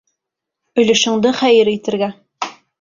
Өлөшөңдө 0.85 1.35
хәйер 1.43 1.73
итергә. 1.77 2.13